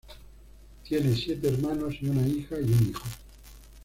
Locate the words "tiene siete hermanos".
0.83-1.93